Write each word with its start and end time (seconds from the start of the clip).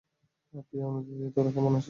প্রিয় 0.61 0.83
অনুদি, 0.85 1.13
তোরা 1.35 1.49
কেমন 1.51 1.71
আছিস? 1.71 1.79